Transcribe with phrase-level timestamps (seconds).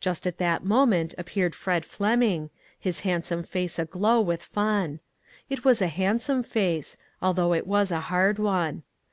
[0.00, 4.98] Just at that moment ap peared Fred Fleming, his handsome face aglow with fun.
[5.48, 8.82] It was a handsome face, although it was a hard one.